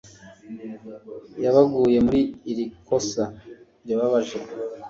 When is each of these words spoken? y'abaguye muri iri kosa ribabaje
y'abaguye 1.43 1.97
muri 2.05 2.21
iri 2.51 2.65
kosa 2.87 3.23
ribabaje 3.85 4.39